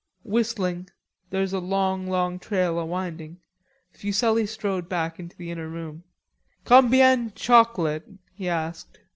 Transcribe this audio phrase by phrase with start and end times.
[0.23, 0.89] Whistling
[1.29, 3.37] "There's a long, long trail a winding,"
[3.91, 6.05] Fuselli strode back into the inner room.
[6.65, 8.97] "Combien chocolate?" he asked.